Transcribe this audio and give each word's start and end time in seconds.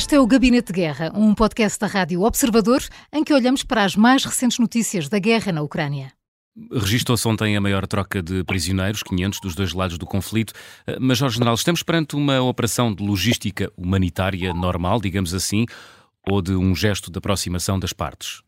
Este 0.00 0.14
é 0.14 0.18
o 0.18 0.26
Gabinete 0.26 0.72
de 0.72 0.80
Guerra, 0.80 1.12
um 1.14 1.34
podcast 1.34 1.78
da 1.78 1.86
Rádio 1.86 2.22
Observador 2.22 2.78
em 3.12 3.22
que 3.22 3.34
olhamos 3.34 3.62
para 3.62 3.84
as 3.84 3.94
mais 3.94 4.24
recentes 4.24 4.58
notícias 4.58 5.10
da 5.10 5.18
guerra 5.18 5.52
na 5.52 5.60
Ucrânia. 5.60 6.06
Registou-se 6.72 7.28
ontem 7.28 7.54
a 7.54 7.60
maior 7.60 7.86
troca 7.86 8.22
de 8.22 8.42
prisioneiros, 8.44 9.02
500 9.02 9.40
dos 9.40 9.54
dois 9.54 9.74
lados 9.74 9.98
do 9.98 10.06
conflito. 10.06 10.54
Major 10.98 11.28
General, 11.28 11.52
estamos 11.52 11.82
perante 11.82 12.16
uma 12.16 12.40
operação 12.40 12.94
de 12.94 13.06
logística 13.06 13.70
humanitária 13.76 14.54
normal, 14.54 15.02
digamos 15.02 15.34
assim, 15.34 15.66
ou 16.26 16.40
de 16.40 16.54
um 16.54 16.74
gesto 16.74 17.12
de 17.12 17.18
aproximação 17.18 17.78
das 17.78 17.92
partes? 17.92 18.42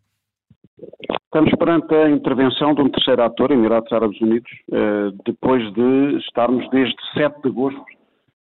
Estamos 1.25 1.55
perante 1.59 1.95
a 1.95 2.09
intervenção 2.09 2.75
de 2.75 2.81
um 2.81 2.89
terceiro 2.89 3.25
ator, 3.25 3.51
Emirados 3.51 3.93
Árabes 3.93 4.19
Unidos, 4.23 4.51
eh, 4.73 5.11
depois 5.27 5.63
de 5.75 6.17
estarmos 6.17 6.67
desde 6.71 6.97
7 7.13 7.43
de 7.43 7.49
agosto 7.51 7.85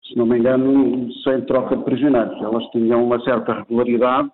se 0.09 0.17
não 0.17 0.27
me 0.27 0.39
engano, 0.39 1.13
sem 1.23 1.43
troca 1.43 1.77
de 1.77 1.85
prisioneiros. 1.85 2.41
Elas 2.41 2.65
tinham 2.71 3.05
uma 3.05 3.21
certa 3.21 3.53
regularidade 3.55 4.31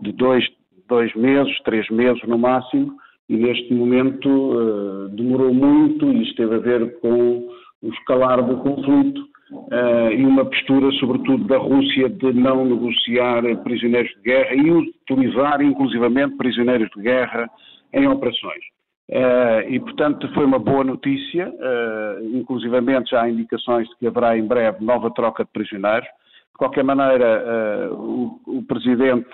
de 0.00 0.12
dois, 0.12 0.44
dois 0.88 1.14
meses, 1.14 1.54
três 1.64 1.88
meses 1.90 2.22
no 2.26 2.38
máximo, 2.38 2.96
e 3.28 3.36
neste 3.36 3.72
momento 3.74 4.28
uh, 4.28 5.08
demorou 5.10 5.54
muito 5.54 6.10
e 6.10 6.22
isto 6.22 6.36
teve 6.36 6.54
a 6.56 6.58
ver 6.58 7.00
com 7.00 7.48
o 7.82 7.88
escalar 7.88 8.42
do 8.44 8.56
conflito 8.58 9.20
uh, 9.52 10.10
e 10.12 10.24
uma 10.24 10.44
postura, 10.44 10.90
sobretudo, 10.92 11.44
da 11.44 11.58
Rússia 11.58 12.08
de 12.08 12.32
não 12.32 12.64
negociar 12.64 13.42
prisioneiros 13.62 14.10
de 14.16 14.22
guerra 14.22 14.54
e 14.54 14.70
utilizar, 14.70 15.62
inclusivamente, 15.62 16.36
prisioneiros 16.36 16.88
de 16.96 17.02
guerra 17.02 17.48
em 17.92 18.06
operações. 18.08 18.62
Uh, 19.10 19.68
e, 19.68 19.80
portanto, 19.80 20.26
foi 20.32 20.44
uma 20.44 20.58
boa 20.58 20.84
notícia, 20.84 21.48
uh, 21.48 22.36
inclusivamente 22.36 23.10
já 23.10 23.22
há 23.22 23.28
indicações 23.28 23.88
de 23.88 23.96
que 23.96 24.06
haverá 24.06 24.38
em 24.38 24.46
breve 24.46 24.82
nova 24.84 25.10
troca 25.10 25.44
de 25.44 25.50
prisioneiros. 25.50 26.06
De 26.06 26.58
qualquer 26.58 26.84
maneira, 26.84 27.90
uh, 27.90 27.94
o, 27.94 28.40
o, 28.58 28.62
presidente 28.62 29.28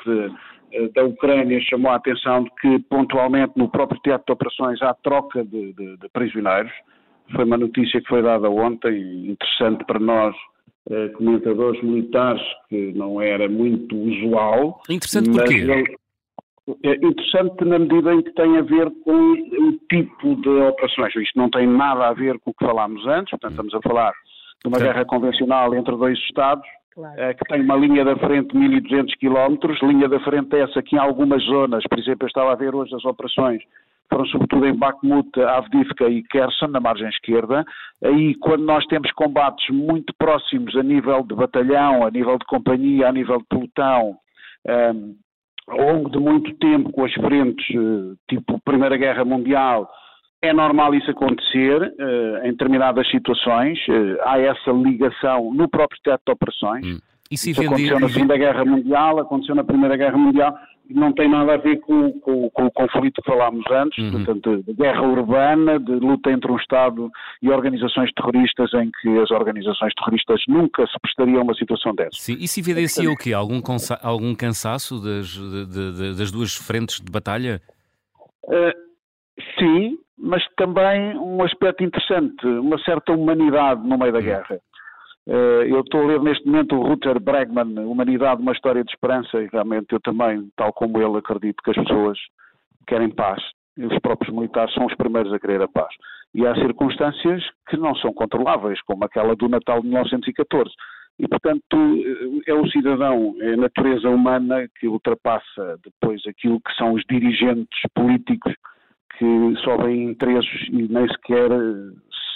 da 0.94 1.04
Ucrânia 1.04 1.60
chamou 1.60 1.90
a 1.90 1.96
atenção 1.96 2.44
de 2.44 2.50
que, 2.60 2.78
pontualmente, 2.90 3.52
no 3.56 3.68
próprio 3.68 4.00
teatro 4.00 4.26
de 4.26 4.32
operações 4.32 4.82
há 4.82 4.94
troca 4.94 5.44
de, 5.44 5.72
de, 5.74 5.96
de 5.96 6.08
prisioneiros. 6.12 6.72
Foi 7.34 7.44
uma 7.44 7.56
notícia 7.56 8.00
que 8.00 8.08
foi 8.08 8.22
dada 8.22 8.50
ontem, 8.50 9.30
interessante 9.30 9.84
para 9.84 10.00
nós, 10.00 10.34
comentadores 11.16 11.82
militares, 11.82 12.42
que 12.68 12.92
não 12.94 13.20
era 13.20 13.48
muito 13.48 13.94
usual. 13.96 14.80
Interessante 14.88 15.30
porquê? 15.30 15.98
É 16.82 16.94
interessante 16.96 17.64
na 17.64 17.78
medida 17.78 18.14
em 18.14 18.22
que 18.22 18.32
tem 18.32 18.58
a 18.58 18.62
ver 18.62 18.90
com 19.04 19.32
o 19.32 19.72
tipo 19.88 20.36
de 20.36 20.48
operações. 20.48 21.14
Isto 21.16 21.38
não 21.38 21.48
tem 21.48 21.66
nada 21.66 22.08
a 22.08 22.12
ver 22.12 22.38
com 22.40 22.50
o 22.50 22.54
que 22.54 22.64
falámos 22.64 23.06
antes, 23.06 23.30
portanto 23.30 23.52
estamos 23.52 23.74
a 23.74 23.80
falar 23.80 24.12
de 24.62 24.68
uma 24.68 24.78
guerra 24.78 25.04
convencional 25.04 25.74
entre 25.74 25.96
dois 25.96 26.18
Estados, 26.18 26.66
claro. 26.94 27.20
Eh, 27.20 27.34
que 27.34 27.44
tem 27.44 27.62
uma 27.62 27.76
linha 27.76 28.04
da 28.04 28.16
frente 28.16 28.48
de 28.52 28.58
1.200 28.58 29.14
km, 29.18 29.86
linha 29.86 30.08
da 30.08 30.20
frente 30.20 30.56
essa 30.56 30.82
que 30.82 30.96
em 30.96 30.98
algumas 30.98 31.42
zonas, 31.44 31.84
por 31.88 31.98
exemplo, 31.98 32.24
eu 32.24 32.28
estava 32.28 32.52
a 32.52 32.56
ver 32.56 32.74
hoje 32.74 32.94
as 32.94 33.04
operações, 33.04 33.62
foram 34.10 34.26
sobretudo 34.26 34.66
em 34.66 34.74
Bakhmut, 34.74 35.28
Avdivka 35.40 36.08
e 36.08 36.22
Kherson, 36.24 36.68
na 36.68 36.80
margem 36.80 37.08
esquerda. 37.08 37.64
Aí, 38.02 38.34
quando 38.36 38.64
nós 38.64 38.84
temos 38.86 39.10
combates 39.12 39.68
muito 39.70 40.14
próximos 40.18 40.74
a 40.76 40.82
nível 40.82 41.22
de 41.22 41.34
batalhão, 41.34 42.04
a 42.04 42.10
nível 42.10 42.38
de 42.38 42.46
companhia, 42.46 43.08
a 43.08 43.12
nível 43.12 43.38
de 43.38 43.44
pelotão, 43.44 44.16
um, 44.66 44.70
ehm, 44.70 45.14
ao 45.68 45.78
longo 45.78 46.10
de 46.10 46.18
muito 46.18 46.54
tempo 46.54 46.90
com 46.92 47.04
as 47.04 47.12
frentes, 47.14 47.66
eh, 47.74 48.14
tipo 48.28 48.60
Primeira 48.64 48.96
Guerra 48.96 49.24
Mundial, 49.24 49.88
é 50.40 50.52
normal 50.52 50.94
isso 50.94 51.10
acontecer 51.10 51.82
uh, 51.82 52.46
em 52.46 52.52
determinadas 52.52 53.08
situações. 53.10 53.78
Uh, 53.88 54.16
há 54.22 54.38
essa 54.38 54.70
ligação 54.70 55.52
no 55.52 55.68
próprio 55.68 56.00
teto 56.02 56.22
de 56.26 56.32
operações. 56.32 56.86
Hum. 56.86 56.98
Isso, 57.30 57.50
isso 57.50 57.60
aconteceu 57.60 58.00
na 58.00 58.08
Segunda 58.08 58.36
Guerra 58.36 58.64
Mundial, 58.64 59.18
aconteceu 59.18 59.54
na 59.54 59.64
Primeira 59.64 59.96
Guerra 59.96 60.16
Mundial 60.16 60.58
não 60.90 61.12
tem 61.12 61.28
nada 61.28 61.54
a 61.54 61.56
ver 61.56 61.78
com, 61.80 62.12
com, 62.20 62.50
com 62.50 62.66
o 62.66 62.70
conflito 62.70 63.20
que 63.20 63.30
falámos 63.30 63.64
antes, 63.70 63.98
uhum. 63.98 64.10
portanto, 64.12 64.62
de 64.62 64.72
guerra 64.72 65.02
urbana, 65.02 65.78
de 65.78 65.92
luta 65.92 66.30
entre 66.30 66.50
um 66.50 66.56
Estado 66.56 67.10
e 67.42 67.50
organizações 67.50 68.10
terroristas, 68.14 68.72
em 68.74 68.90
que 69.00 69.18
as 69.18 69.30
organizações 69.30 69.92
terroristas 69.94 70.40
nunca 70.48 70.86
se 70.86 70.98
prestariam 71.00 71.40
a 71.40 71.44
uma 71.44 71.54
situação 71.54 71.94
dessa. 71.94 72.10
Sim, 72.12 72.36
e 72.40 72.48
se 72.48 72.60
evidencia 72.60 73.10
o 73.10 73.16
quê? 73.16 73.32
Algum, 73.32 73.60
algum 74.02 74.34
cansaço 74.34 75.00
das, 75.00 75.28
de, 75.28 75.66
de, 75.66 76.16
das 76.16 76.30
duas 76.30 76.54
frentes 76.54 77.00
de 77.00 77.12
batalha? 77.12 77.60
Uh, 78.44 78.72
sim, 79.58 79.98
mas 80.16 80.42
também 80.56 81.16
um 81.18 81.42
aspecto 81.42 81.84
interessante, 81.84 82.46
uma 82.46 82.78
certa 82.78 83.12
humanidade 83.12 83.86
no 83.86 83.98
meio 83.98 84.12
da 84.12 84.18
hum. 84.18 84.22
guerra. 84.22 84.60
Eh, 85.28 85.66
eu 85.68 85.80
estou 85.80 86.02
a 86.02 86.06
ler 86.06 86.22
neste 86.22 86.46
momento 86.46 86.74
o 86.74 86.82
Ruther 86.82 87.20
Bregman, 87.20 87.78
Humanidade, 87.80 88.40
uma 88.40 88.52
história 88.52 88.82
de 88.82 88.90
esperança, 88.90 89.42
e 89.42 89.48
realmente 89.52 89.92
eu 89.92 90.00
também, 90.00 90.50
tal 90.56 90.72
como 90.72 91.00
ele, 91.02 91.18
acredito 91.18 91.62
que 91.62 91.70
as 91.70 91.76
pessoas 91.76 92.18
querem 92.86 93.10
paz. 93.10 93.42
E 93.76 93.84
os 93.84 93.98
próprios 94.00 94.34
militares 94.34 94.72
são 94.72 94.86
os 94.86 94.94
primeiros 94.94 95.32
a 95.32 95.38
querer 95.38 95.60
a 95.60 95.68
paz. 95.68 95.94
E 96.34 96.46
há 96.46 96.54
circunstâncias 96.54 97.44
que 97.68 97.76
não 97.76 97.94
são 97.96 98.12
controláveis, 98.12 98.80
como 98.82 99.04
aquela 99.04 99.36
do 99.36 99.48
Natal 99.48 99.82
de 99.82 99.88
1914. 99.88 100.70
E, 101.18 101.28
portanto, 101.28 101.76
é 102.46 102.54
o 102.54 102.66
cidadão, 102.70 103.36
é 103.40 103.52
a 103.52 103.56
natureza 103.56 104.08
humana 104.08 104.66
que 104.80 104.88
ultrapassa 104.88 105.78
depois 105.84 106.22
aquilo 106.26 106.60
que 106.60 106.74
são 106.74 106.94
os 106.94 107.02
dirigentes 107.08 107.80
políticos 107.94 108.54
que 109.18 109.56
só 109.64 109.76
veem 109.76 110.10
interesses 110.10 110.68
e 110.68 110.88
nem 110.88 111.08
sequer 111.08 111.50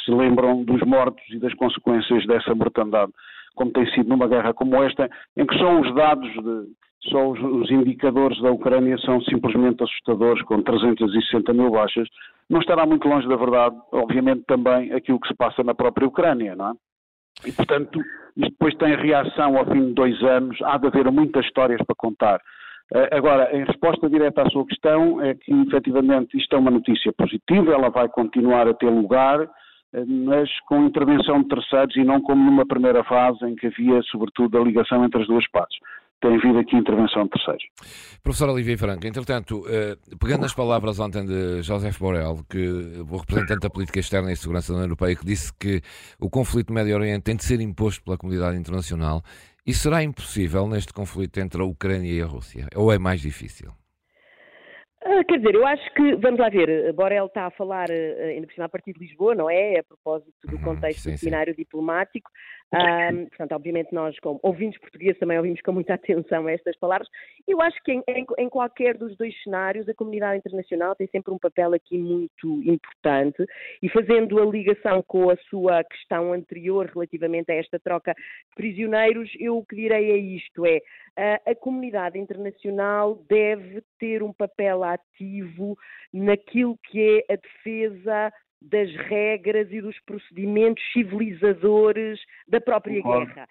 se 0.04 0.10
lembram 0.10 0.64
dos 0.64 0.80
mortos 0.82 1.22
e 1.30 1.38
das 1.38 1.54
consequências 1.54 2.26
dessa 2.26 2.54
mortandade, 2.54 3.12
como 3.54 3.72
tem 3.72 3.86
sido 3.92 4.08
numa 4.08 4.28
guerra 4.28 4.54
como 4.54 4.82
esta, 4.82 5.08
em 5.36 5.46
que 5.46 5.56
só 5.58 5.80
os 5.80 5.94
dados, 5.94 6.28
de, 6.28 6.66
só 7.10 7.30
os, 7.30 7.40
os, 7.40 7.70
indicadores 7.70 8.40
da 8.40 8.50
Ucrânia 8.50 8.96
são 8.98 9.20
simplesmente 9.22 9.82
assustadores, 9.82 10.42
com 10.44 10.62
360 10.62 11.52
mil 11.52 11.70
baixas, 11.70 12.08
não 12.48 12.60
estará 12.60 12.86
muito 12.86 13.08
longe 13.08 13.28
da 13.28 13.36
verdade, 13.36 13.76
obviamente, 13.92 14.44
também 14.46 14.92
aquilo 14.92 15.20
que 15.20 15.28
se 15.28 15.34
passa 15.34 15.62
na 15.62 15.74
própria 15.74 16.06
Ucrânia, 16.06 16.54
não 16.54 16.70
é? 16.70 16.72
E, 17.46 17.52
portanto, 17.52 17.98
isto 18.36 18.50
depois 18.50 18.74
tem 18.76 18.94
reação 18.96 19.56
ao 19.56 19.66
fim 19.66 19.86
de 19.86 19.94
dois 19.94 20.22
anos, 20.22 20.60
há 20.62 20.78
de 20.78 20.86
haver 20.86 21.10
muitas 21.10 21.44
histórias 21.44 21.80
para 21.84 21.96
contar. 21.96 22.40
Eh, 22.94 23.08
agora, 23.12 23.54
em 23.56 23.64
resposta 23.64 24.08
direta 24.08 24.42
à 24.42 24.50
sua 24.50 24.66
questão, 24.66 25.20
é 25.20 25.34
que 25.34 25.52
efetivamente 25.66 26.36
isto 26.36 26.54
é 26.54 26.58
uma 26.58 26.70
notícia 26.70 27.12
positiva, 27.16 27.72
ela 27.72 27.88
vai 27.88 28.08
continuar 28.08 28.68
a 28.68 28.74
ter 28.74 28.90
lugar, 28.90 29.48
mas 30.06 30.48
com 30.66 30.86
intervenção 30.86 31.42
de 31.42 31.48
terceiros 31.48 31.96
e 31.96 32.04
não 32.04 32.20
como 32.20 32.42
numa 32.42 32.66
primeira 32.66 33.04
fase 33.04 33.44
em 33.44 33.54
que 33.54 33.66
havia, 33.66 34.00
sobretudo, 34.10 34.58
a 34.58 34.64
ligação 34.64 35.04
entre 35.04 35.20
as 35.20 35.26
duas 35.26 35.46
partes. 35.50 35.78
Tem 36.20 36.36
havido 36.36 36.58
aqui 36.58 36.76
intervenção 36.76 37.24
de 37.24 37.30
terceiros. 37.30 37.64
Professor 38.22 38.48
Olivier 38.48 38.78
Franco, 38.78 39.06
entretanto, 39.06 39.64
eh, 39.68 39.96
pegando 40.20 40.46
as 40.46 40.54
palavras 40.54 41.00
ontem 41.00 41.26
de 41.26 41.62
José 41.62 41.90
Borrell, 41.98 42.44
que, 42.48 43.02
o 43.10 43.16
representante 43.16 43.60
da 43.60 43.70
política 43.70 43.98
externa 43.98 44.32
e 44.32 44.36
segurança 44.36 44.72
da 44.72 44.78
União 44.78 44.86
Europeia, 44.86 45.16
que 45.16 45.26
disse 45.26 45.52
que 45.58 45.82
o 46.20 46.30
conflito 46.30 46.68
no 46.68 46.76
Médio 46.76 46.94
Oriente 46.94 47.24
tem 47.24 47.34
de 47.34 47.44
ser 47.44 47.60
imposto 47.60 48.04
pela 48.04 48.16
comunidade 48.16 48.56
internacional, 48.56 49.20
isso 49.66 49.80
será 49.80 50.02
impossível 50.02 50.68
neste 50.68 50.92
conflito 50.92 51.38
entre 51.38 51.60
a 51.60 51.64
Ucrânia 51.64 52.12
e 52.12 52.22
a 52.22 52.26
Rússia? 52.26 52.68
Ou 52.76 52.92
é 52.92 52.98
mais 52.98 53.20
difícil? 53.20 53.72
Ah, 55.22 55.24
quer 55.28 55.38
dizer, 55.38 55.54
eu 55.54 55.66
acho 55.66 55.94
que, 55.94 56.16
vamos 56.16 56.40
lá 56.40 56.48
ver, 56.48 56.92
Borel 56.92 57.26
está 57.26 57.46
a 57.46 57.50
falar, 57.50 57.88
uh, 57.88 58.22
ainda 58.24 58.46
por 58.46 58.52
cima, 58.52 58.66
a 58.66 58.68
partir 58.68 58.92
de 58.92 59.00
Lisboa, 59.00 59.34
não 59.34 59.48
é? 59.48 59.78
A 59.78 59.84
propósito 59.84 60.46
do 60.46 60.56
uhum, 60.56 60.62
contexto 60.62 61.02
sim, 61.02 61.12
do 61.12 61.18
cenário 61.18 61.54
diplomático. 61.54 62.30
Um, 62.74 63.26
portanto, 63.26 63.52
obviamente, 63.52 63.92
nós, 63.92 64.18
como 64.20 64.40
ouvintes 64.42 64.80
portugueses, 64.80 65.18
também 65.18 65.36
ouvimos 65.36 65.60
com 65.60 65.72
muita 65.72 65.92
atenção 65.94 66.48
estas 66.48 66.74
palavras. 66.78 67.06
Eu 67.46 67.60
acho 67.60 67.76
que 67.84 67.92
em, 67.92 68.02
em, 68.08 68.24
em, 68.38 68.48
qualquer 68.48 68.96
dos 68.96 69.14
dois 69.18 69.34
cenários, 69.42 69.86
a 69.88 69.94
comunidade 69.94 70.38
internacional 70.38 70.96
tem 70.96 71.06
sempre 71.08 71.34
um 71.34 71.38
papel 71.38 71.74
aqui 71.74 71.98
muito 71.98 72.62
importante 72.62 73.44
e 73.82 73.88
fazendo 73.90 74.40
a 74.40 74.46
ligação 74.46 75.02
com 75.06 75.28
a 75.28 75.36
sua 75.50 75.84
questão 75.84 76.32
anterior 76.32 76.90
relativamente 76.92 77.52
a 77.52 77.56
esta 77.56 77.78
troca 77.78 78.14
de 78.14 78.54
prisioneiros, 78.54 79.30
eu 79.38 79.58
o 79.58 79.66
que 79.66 79.76
direi 79.76 80.10
é 80.10 80.16
isto: 80.16 80.64
é 80.64 80.80
a, 81.14 81.50
a 81.50 81.54
comunidade 81.54 82.18
internacional 82.18 83.22
deve 83.28 83.82
ter 83.98 84.22
um 84.22 84.32
papel 84.32 84.82
ativo 84.82 85.76
naquilo 86.10 86.78
que 86.84 87.22
é 87.28 87.34
a 87.34 87.36
defesa 87.36 88.32
das 88.64 88.94
regras 88.94 89.70
e 89.70 89.80
dos 89.80 89.98
procedimentos 90.00 90.82
civilizadores 90.92 92.20
da 92.48 92.60
própria 92.60 93.02
guerra. 93.02 93.48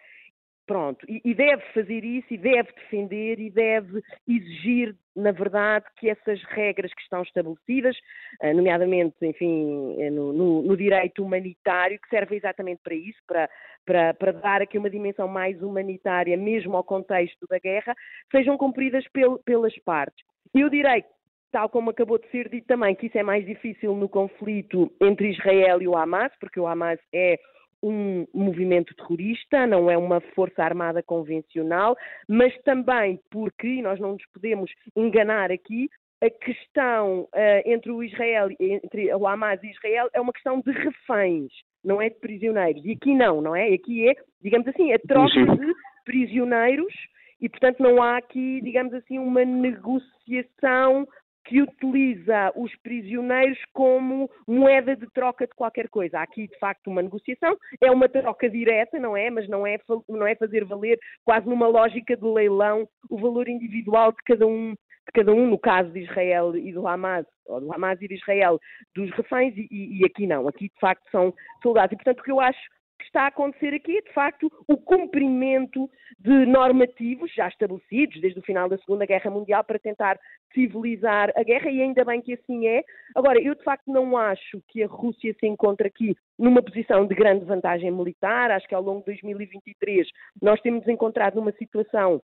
Pronto, 0.71 1.05
e, 1.09 1.21
e, 1.25 1.33
deve 1.33 1.61
fazer 1.73 2.01
isso, 2.05 2.33
e 2.33 2.37
deve 2.37 2.71
defender, 2.71 3.39
e 3.39 3.49
deve 3.49 4.01
exigir, 4.25 4.95
na 5.13 5.31
verdade, 5.31 5.85
que 5.97 6.09
essas 6.09 6.41
regras 6.43 6.93
que 6.93 7.01
estão 7.01 7.23
estabelecidas, 7.23 7.97
eh, 8.41 8.53
nomeadamente, 8.53 9.15
enfim, 9.21 9.99
eh, 9.99 10.09
no, 10.09 10.31
no, 10.31 10.61
no 10.61 10.77
direito 10.77 11.25
humanitário, 11.25 11.99
que 11.99 12.07
serve 12.07 12.37
exatamente 12.37 12.79
para 12.83 12.95
isso, 12.95 13.19
para, 13.27 13.49
para, 13.85 14.13
para, 14.13 14.31
dar 14.31 14.61
aqui 14.61 14.77
uma 14.77 14.89
dimensão 14.89 15.27
mais 15.27 15.61
humanitária, 15.61 16.37
mesmo 16.37 16.77
ao 16.77 16.85
contexto 16.85 17.45
da 17.49 17.59
guerra, 17.59 17.93
sejam 18.31 18.57
cumpridas 18.57 19.05
pel, 19.09 19.39
pelas 19.39 19.77
partes. 19.79 20.23
Eu 20.53 20.69
direi 20.69 21.03
tal 21.51 21.69
como 21.69 21.89
acabou 21.89 22.17
de 22.17 22.27
ser 22.29 22.49
dito 22.49 22.67
também, 22.67 22.95
que 22.95 23.07
isso 23.07 23.17
é 23.17 23.23
mais 23.23 23.45
difícil 23.45 23.95
no 23.95 24.07
conflito 24.07 24.91
entre 25.01 25.31
Israel 25.31 25.81
e 25.81 25.87
o 25.87 25.97
Hamas, 25.97 26.31
porque 26.39 26.59
o 26.59 26.67
Hamas 26.67 26.99
é 27.13 27.39
um 27.83 28.27
movimento 28.33 28.95
terrorista, 28.95 29.65
não 29.65 29.89
é 29.89 29.97
uma 29.97 30.21
força 30.35 30.63
armada 30.63 31.01
convencional, 31.01 31.97
mas 32.27 32.55
também 32.61 33.19
porque, 33.31 33.67
e 33.67 33.81
nós 33.81 33.99
não 33.99 34.13
nos 34.13 34.25
podemos 34.33 34.71
enganar 34.95 35.51
aqui, 35.51 35.89
a 36.23 36.29
questão 36.29 37.21
uh, 37.21 37.61
entre 37.65 37.91
o 37.91 38.03
Israel, 38.03 38.49
entre 38.59 39.13
o 39.13 39.27
Hamas 39.27 39.61
e 39.63 39.71
Israel 39.71 40.07
é 40.13 40.21
uma 40.21 40.31
questão 40.31 40.61
de 40.61 40.71
reféns, 40.71 41.51
não 41.83 41.99
é 41.99 42.09
de 42.09 42.19
prisioneiros. 42.19 42.85
E 42.85 42.91
aqui 42.91 43.15
não, 43.15 43.41
não 43.41 43.55
é? 43.55 43.73
Aqui 43.73 44.07
é, 44.07 44.13
digamos 44.39 44.67
assim, 44.67 44.93
a 44.93 44.99
troca 44.99 45.33
de 45.33 45.73
prisioneiros 46.05 46.93
e, 47.41 47.49
portanto, 47.49 47.79
não 47.79 48.03
há 48.03 48.17
aqui, 48.17 48.61
digamos 48.61 48.93
assim, 48.93 49.17
uma 49.17 49.43
negociação 49.43 51.07
que 51.45 51.61
utiliza 51.61 52.51
os 52.55 52.75
prisioneiros 52.77 53.59
como 53.73 54.29
moeda 54.47 54.95
de 54.95 55.07
troca 55.11 55.47
de 55.47 55.53
qualquer 55.53 55.89
coisa. 55.89 56.19
Há 56.19 56.23
aqui, 56.23 56.47
de 56.47 56.57
facto, 56.59 56.87
uma 56.87 57.01
negociação, 57.01 57.57
é 57.81 57.91
uma 57.91 58.07
troca 58.07 58.49
direta, 58.49 58.99
não 58.99 59.15
é? 59.17 59.29
Mas 59.29 59.47
não 59.47 59.65
é, 59.65 59.77
não 60.07 60.25
é 60.25 60.35
fazer 60.35 60.65
valer, 60.65 60.99
quase 61.23 61.47
numa 61.47 61.67
lógica 61.67 62.15
de 62.15 62.25
leilão, 62.25 62.87
o 63.09 63.19
valor 63.19 63.47
individual 63.47 64.11
de 64.11 64.23
cada 64.25 64.45
um 64.45 64.75
de 65.03 65.11
cada 65.13 65.33
um, 65.33 65.47
no 65.47 65.57
caso 65.57 65.91
de 65.91 66.01
Israel 66.01 66.55
e 66.55 66.71
do 66.71 66.87
Hamas, 66.87 67.25
ou 67.47 67.59
do 67.59 67.73
Hamas 67.73 67.99
e 68.01 68.07
de 68.07 68.13
Israel, 68.13 68.59
dos 68.95 69.09
reféns, 69.11 69.53
e, 69.57 69.67
e 69.71 70.05
aqui 70.05 70.27
não, 70.27 70.47
aqui 70.47 70.65
de 70.65 70.79
facto 70.79 71.03
são 71.11 71.33
soldados. 71.63 71.91
E 71.93 71.95
portanto 71.95 72.19
o 72.19 72.23
que 72.23 72.31
eu 72.31 72.39
acho 72.39 72.59
que 73.01 73.07
está 73.07 73.23
a 73.23 73.27
acontecer 73.27 73.73
aqui 73.73 73.97
é, 73.97 74.01
de 74.01 74.13
facto, 74.13 74.51
o 74.67 74.77
cumprimento 74.77 75.89
de 76.19 76.45
normativos 76.45 77.33
já 77.33 77.47
estabelecidos 77.47 78.21
desde 78.21 78.39
o 78.39 78.43
final 78.43 78.69
da 78.69 78.77
Segunda 78.77 79.05
Guerra 79.05 79.31
Mundial 79.31 79.63
para 79.63 79.79
tentar 79.79 80.19
civilizar 80.53 81.31
a 81.35 81.43
guerra, 81.43 81.69
e 81.71 81.81
ainda 81.81 82.05
bem 82.05 82.21
que 82.21 82.33
assim 82.33 82.67
é. 82.67 82.83
Agora, 83.15 83.41
eu 83.41 83.55
de 83.55 83.63
facto 83.63 83.91
não 83.91 84.17
acho 84.17 84.61
que 84.69 84.83
a 84.83 84.87
Rússia 84.87 85.35
se 85.39 85.47
encontre 85.47 85.87
aqui 85.87 86.15
numa 86.37 86.61
posição 86.61 87.05
de 87.05 87.15
grande 87.15 87.45
vantagem 87.45 87.91
militar. 87.91 88.51
Acho 88.51 88.67
que 88.67 88.75
ao 88.75 88.83
longo 88.83 88.99
de 88.99 89.05
2023 89.07 90.07
nós 90.41 90.61
temos 90.61 90.87
encontrado 90.87 91.35
numa 91.35 91.51
situação 91.53 92.21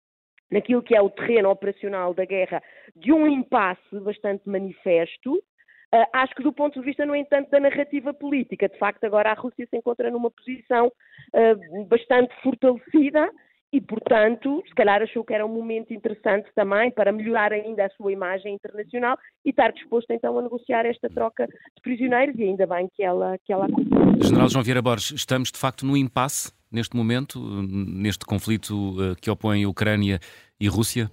naquilo 0.51 0.83
que 0.83 0.95
é 0.95 1.01
o 1.01 1.09
terreno 1.09 1.49
operacional 1.49 2.13
da 2.13 2.25
guerra, 2.25 2.61
de 2.95 3.11
um 3.11 3.27
impasse 3.27 3.99
bastante 3.99 4.47
manifesto. 4.47 5.41
Uh, 5.93 6.09
acho 6.11 6.33
que 6.33 6.41
do 6.41 6.51
ponto 6.51 6.79
de 6.79 6.85
vista, 6.85 7.05
no 7.05 7.15
entanto, 7.15 7.51
da 7.51 7.59
narrativa 7.59 8.11
política, 8.15 8.67
de 8.67 8.77
facto, 8.79 9.03
agora 9.03 9.29
a 9.29 9.35
Rússia 9.35 9.67
se 9.69 9.77
encontra 9.77 10.09
numa 10.09 10.31
posição 10.31 10.87
uh, 10.87 11.85
bastante 11.85 12.33
fortalecida 12.41 13.29
e, 13.71 13.79
portanto, 13.79 14.63
se 14.67 14.73
calhar 14.73 15.03
achou 15.03 15.23
que 15.23 15.35
era 15.35 15.45
um 15.45 15.53
momento 15.53 15.93
interessante 15.93 16.49
também 16.55 16.89
para 16.89 17.11
melhorar 17.11 17.53
ainda 17.53 17.85
a 17.85 17.89
sua 17.91 18.11
imagem 18.11 18.55
internacional 18.55 19.17
e 19.45 19.51
estar 19.51 19.71
disposto 19.71 20.09
então 20.09 20.37
a 20.39 20.41
negociar 20.41 20.85
esta 20.87 21.09
troca 21.09 21.45
de 21.45 21.81
prisioneiros 21.83 22.35
e 22.39 22.43
ainda 22.43 22.65
bem 22.65 22.89
que 22.95 23.03
ela, 23.03 23.37
que 23.45 23.53
ela 23.53 23.65
aconteceu. 23.65 24.23
General 24.23 24.49
João 24.49 24.63
Vieira 24.63 24.81
Borges, 24.81 25.11
estamos 25.11 25.51
de 25.51 25.59
facto 25.59 25.85
no 25.85 25.95
impasse 25.95 26.51
neste 26.71 26.95
momento, 26.95 27.39
neste 27.39 28.25
conflito 28.25 28.73
uh, 28.73 29.15
que 29.21 29.29
opõe 29.29 29.65
Ucrânia 29.67 30.19
e 30.59 30.67
Rússia? 30.67 31.09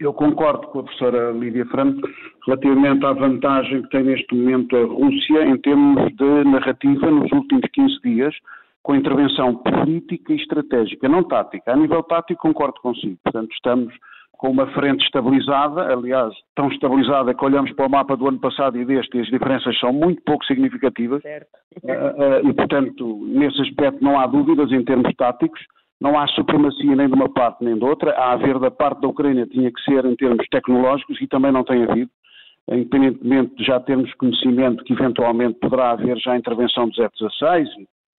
Eu 0.00 0.14
concordo 0.14 0.66
com 0.68 0.80
a 0.80 0.82
professora 0.82 1.30
Lídia 1.30 1.66
Franco 1.66 2.08
relativamente 2.46 3.04
à 3.04 3.12
vantagem 3.12 3.82
que 3.82 3.90
tem 3.90 4.02
neste 4.02 4.34
momento 4.34 4.74
a 4.74 4.84
Rússia 4.86 5.44
em 5.44 5.58
termos 5.58 6.10
de 6.16 6.44
narrativa 6.44 7.10
nos 7.10 7.30
últimos 7.30 7.68
15 7.70 8.00
dias, 8.02 8.34
com 8.82 8.94
intervenção 8.94 9.56
política 9.56 10.32
e 10.32 10.36
estratégica, 10.36 11.06
não 11.06 11.22
tática. 11.22 11.70
A 11.70 11.76
nível 11.76 12.02
tático, 12.02 12.40
concordo 12.40 12.80
consigo. 12.80 13.18
Portanto, 13.22 13.52
estamos 13.52 13.94
com 14.32 14.48
uma 14.48 14.66
frente 14.68 15.04
estabilizada, 15.04 15.92
aliás, 15.92 16.32
tão 16.56 16.68
estabilizada 16.68 17.34
que 17.34 17.44
olhamos 17.44 17.70
para 17.72 17.86
o 17.86 17.90
mapa 17.90 18.16
do 18.16 18.26
ano 18.26 18.38
passado 18.38 18.78
e 18.78 18.86
deste 18.86 19.18
e 19.18 19.20
as 19.20 19.26
diferenças 19.26 19.78
são 19.78 19.92
muito 19.92 20.22
pouco 20.22 20.42
significativas. 20.46 21.20
Certo. 21.20 21.46
Uh, 21.84 22.46
uh, 22.46 22.48
e, 22.48 22.54
portanto, 22.54 23.26
nesse 23.26 23.60
aspecto 23.60 24.02
não 24.02 24.18
há 24.18 24.26
dúvidas 24.26 24.72
em 24.72 24.82
termos 24.82 25.14
táticos. 25.14 25.60
Não 26.00 26.18
há 26.18 26.26
supremacia 26.28 26.96
nem 26.96 27.08
de 27.08 27.14
uma 27.14 27.28
parte 27.28 27.62
nem 27.62 27.76
de 27.76 27.84
outra. 27.84 28.12
A 28.12 28.32
haver 28.32 28.58
da 28.58 28.70
parte 28.70 29.00
da 29.02 29.08
Ucrânia 29.08 29.46
tinha 29.46 29.70
que 29.70 29.80
ser 29.82 30.04
em 30.04 30.16
termos 30.16 30.46
tecnológicos 30.48 31.20
e 31.20 31.26
também 31.26 31.52
não 31.52 31.62
tem 31.62 31.84
havido, 31.84 32.10
independentemente 32.70 33.54
de 33.56 33.64
já 33.64 33.78
termos 33.80 34.12
conhecimento 34.14 34.82
que 34.84 34.94
eventualmente 34.94 35.58
poderá 35.60 35.90
haver 35.90 36.16
já 36.18 36.36
intervenção 36.36 36.88
dos 36.88 36.98
F-16 36.98 37.66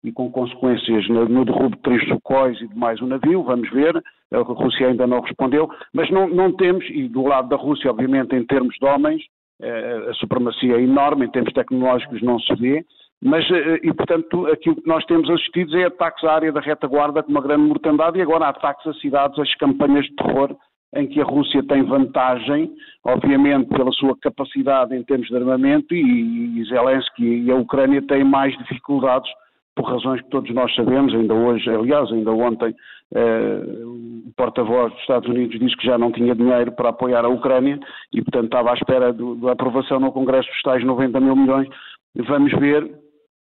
e, 0.04 0.12
com 0.12 0.32
consequências 0.32 1.08
no, 1.10 1.28
no 1.28 1.46
derrubo 1.46 1.76
de 1.76 1.82
três 1.82 2.08
sucóis 2.08 2.60
e 2.62 2.68
de 2.68 2.78
mais 2.78 3.02
um 3.02 3.08
navio, 3.08 3.44
vamos 3.44 3.70
ver, 3.72 4.02
a 4.32 4.38
Rússia 4.40 4.88
ainda 4.88 5.06
não 5.06 5.22
respondeu, 5.22 5.70
mas 5.94 6.10
não, 6.10 6.28
não 6.28 6.52
temos, 6.52 6.86
e 6.90 7.08
do 7.08 7.24
lado 7.24 7.50
da 7.50 7.56
Rússia, 7.56 7.90
obviamente, 7.90 8.36
em 8.36 8.46
termos 8.46 8.76
de 8.80 8.86
homens, 8.86 9.22
eh, 9.62 10.08
a 10.10 10.14
supremacia 10.16 10.76
é 10.76 10.82
enorme, 10.82 11.26
em 11.26 11.30
termos 11.30 11.54
tecnológicos 11.54 12.22
não 12.22 12.40
se 12.40 12.56
vê, 12.56 12.84
mas, 13.22 13.50
eh, 13.52 13.80
e 13.84 13.94
portanto, 13.94 14.48
aquilo 14.48 14.76
que 14.76 14.88
nós 14.88 15.06
temos 15.06 15.30
assistido 15.30 15.78
é 15.78 15.86
ataques 15.86 16.24
à 16.24 16.34
área 16.34 16.52
da 16.52 16.60
retaguarda 16.60 17.22
com 17.22 17.32
uma 17.32 17.42
grande 17.42 17.64
mortandade 17.64 18.18
e 18.18 18.22
agora 18.22 18.48
ataques 18.48 18.86
a 18.88 18.94
cidades, 18.96 19.38
as 19.38 19.54
campanhas 19.56 20.06
de 20.06 20.16
terror 20.16 20.56
em 20.96 21.08
que 21.08 21.22
a 21.22 21.24
Rússia 21.24 21.64
tem 21.64 21.84
vantagem, 21.84 22.72
obviamente 23.06 23.70
pela 23.70 23.92
sua 23.92 24.18
capacidade 24.18 24.96
em 24.96 25.04
termos 25.04 25.28
de 25.28 25.36
armamento 25.36 25.94
e, 25.94 26.60
e 26.60 26.66
Zelensky 26.66 27.46
e 27.46 27.52
a 27.52 27.56
Ucrânia 27.56 28.02
têm 28.02 28.24
mais 28.24 28.58
dificuldades 28.58 29.30
por 29.76 29.86
razões 29.86 30.22
que 30.22 30.30
todos 30.30 30.54
nós 30.54 30.74
sabemos, 30.76 31.14
ainda 31.14 31.34
hoje, 31.34 31.70
aliás, 31.70 32.12
ainda 32.12 32.32
ontem, 32.32 32.76
eh, 33.16 33.62
o 33.86 34.32
porta-voz 34.36 34.92
dos 34.92 35.02
Estados 35.02 35.30
Unidos 35.30 35.58
disse 35.60 35.78
que 35.78 35.86
já 35.86 35.98
não 35.98 36.12
tinha 36.12 36.36
dinheiro 36.36 36.74
para 36.74 36.90
apoiar 36.90 37.24
a 37.24 37.30
Ucrânia 37.30 37.80
e, 38.14 38.22
portanto, 38.22 38.46
estava 38.46 38.72
à 38.72 38.74
espera 38.74 39.14
da 39.14 39.52
aprovação 39.54 40.00
no 40.00 40.12
Congresso 40.12 40.50
dos 40.50 40.62
tais 40.62 40.84
90 40.84 41.20
mil 41.22 41.36
milhões. 41.38 41.70
Vamos 42.16 42.52
ver 42.60 42.92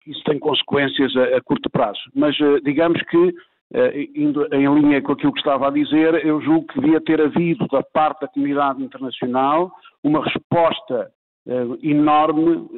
isso 0.06 0.22
tem 0.24 0.38
consequências 0.38 1.14
a, 1.16 1.36
a 1.36 1.40
curto 1.42 1.68
prazo. 1.70 2.00
Mas 2.14 2.38
uh, 2.40 2.60
digamos 2.62 3.00
que, 3.02 3.16
uh, 3.16 3.34
indo 4.14 4.46
em 4.54 4.66
linha 4.74 5.02
com 5.02 5.12
aquilo 5.12 5.32
que 5.32 5.40
estava 5.40 5.68
a 5.68 5.70
dizer, 5.70 6.24
eu 6.24 6.40
julgo 6.40 6.66
que 6.68 6.80
devia 6.80 7.00
ter 7.00 7.20
havido 7.20 7.66
da 7.68 7.82
parte 7.82 8.20
da 8.20 8.28
comunidade 8.28 8.82
internacional 8.82 9.70
uma 10.02 10.24
resposta 10.24 11.10
uh, 11.46 11.78
enorme 11.82 12.68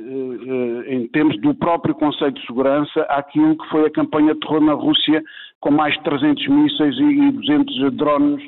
em 0.87 1.07
termos 1.09 1.39
do 1.41 1.55
próprio 1.55 1.95
Conselho 1.95 2.33
de 2.33 2.47
Segurança 2.47 3.03
àquilo 3.03 3.57
que 3.57 3.69
foi 3.69 3.87
a 3.87 3.91
campanha 3.91 4.35
de 4.35 4.41
terror 4.41 4.61
na 4.61 4.73
Rússia 4.73 5.23
com 5.61 5.71
mais 5.71 5.95
de 5.95 6.03
300 6.05 6.49
mísseis 6.49 6.97
e 6.99 7.31
200 7.33 7.93
drones 7.97 8.43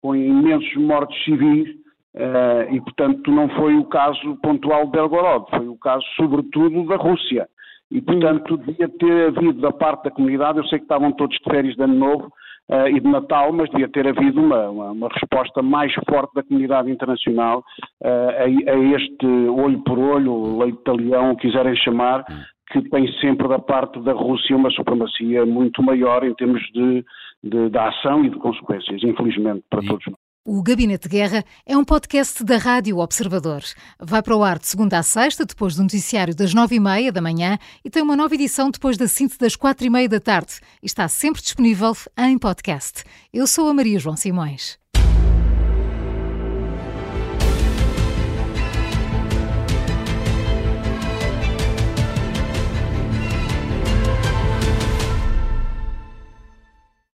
com 0.00 0.16
imensos 0.16 0.74
mortos 0.76 1.14
civis 1.24 1.83
Uh, 2.14 2.72
e, 2.72 2.80
portanto, 2.80 3.28
não 3.30 3.48
foi 3.50 3.74
o 3.76 3.84
caso 3.86 4.36
pontual 4.36 4.84
de 4.86 4.92
Belgorod, 4.92 5.50
foi 5.50 5.66
o 5.66 5.76
caso, 5.76 6.04
sobretudo, 6.16 6.86
da 6.86 6.96
Rússia. 6.96 7.48
E, 7.90 8.00
portanto, 8.00 8.56
devia 8.58 8.88
ter 8.88 9.28
havido 9.28 9.60
da 9.60 9.72
parte 9.72 10.04
da 10.04 10.10
comunidade, 10.10 10.58
eu 10.58 10.64
sei 10.66 10.78
que 10.78 10.84
estavam 10.84 11.12
todos 11.12 11.36
de 11.36 11.50
férias 11.50 11.74
de 11.74 11.82
Ano 11.82 11.94
Novo 11.94 12.30
uh, 12.70 12.88
e 12.88 13.00
de 13.00 13.08
Natal, 13.08 13.52
mas 13.52 13.68
devia 13.70 13.88
ter 13.88 14.06
havido 14.06 14.40
uma, 14.40 14.70
uma, 14.70 14.90
uma 14.92 15.08
resposta 15.08 15.60
mais 15.60 15.92
forte 16.08 16.32
da 16.34 16.42
comunidade 16.42 16.90
internacional 16.90 17.64
uh, 18.02 18.06
a, 18.06 18.72
a, 18.72 18.78
este 18.96 19.26
olho 19.48 19.82
por 19.82 19.98
olho, 19.98 20.58
leite 20.58 20.78
o 20.88 21.36
quiserem 21.36 21.76
chamar, 21.76 22.24
que 22.70 22.80
tem 22.90 23.06
sempre 23.20 23.48
da 23.48 23.58
parte 23.58 24.00
da 24.00 24.12
Rússia 24.12 24.56
uma 24.56 24.70
supremacia 24.70 25.44
muito 25.44 25.82
maior 25.82 26.24
em 26.24 26.34
termos 26.34 26.62
de, 26.72 27.04
de, 27.42 27.70
de 27.70 27.78
ação 27.78 28.24
e 28.24 28.30
de 28.30 28.36
consequências, 28.36 29.02
infelizmente, 29.02 29.64
para 29.68 29.82
todos 29.82 30.06
nós. 30.06 30.23
O 30.46 30.62
Gabinete 30.62 31.04
de 31.04 31.08
Guerra 31.08 31.42
é 31.64 31.74
um 31.74 31.82
podcast 31.82 32.44
da 32.44 32.58
Rádio 32.58 32.98
Observador. 32.98 33.62
Vai 33.98 34.22
para 34.22 34.36
o 34.36 34.44
ar 34.44 34.58
de 34.58 34.66
segunda 34.66 34.98
a 34.98 35.02
sexta, 35.02 35.46
depois 35.46 35.74
do 35.74 35.82
noticiário 35.82 36.34
das 36.34 36.52
nove 36.52 36.76
e 36.76 36.80
meia 36.80 37.10
da 37.10 37.22
manhã 37.22 37.58
e 37.82 37.88
tem 37.88 38.02
uma 38.02 38.14
nova 38.14 38.34
edição 38.34 38.70
depois 38.70 38.98
da 38.98 39.08
cinta 39.08 39.36
das 39.38 39.56
quatro 39.56 39.86
e 39.86 39.90
meia 39.90 40.06
da 40.06 40.20
tarde. 40.20 40.60
Está 40.82 41.08
sempre 41.08 41.40
disponível 41.40 41.96
em 42.18 42.36
podcast. 42.36 43.04
Eu 43.32 43.46
sou 43.46 43.70
a 43.70 43.72
Maria 43.72 43.98
João 43.98 44.18
Simões. 44.18 44.83